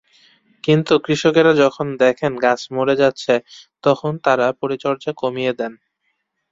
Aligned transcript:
কিন্তু 0.63 0.93
কৃষকেরা 1.05 1.51
যখন 1.63 1.87
দেখেন 2.03 2.31
গাছ 2.45 2.61
মরে 2.75 2.95
যাচ্ছে, 2.95 3.33
তখন 3.83 4.11
তাঁরা 4.25 4.47
পরিচর্যা 4.61 5.11
কমিয়ে 5.21 5.53
দেন। 5.59 5.73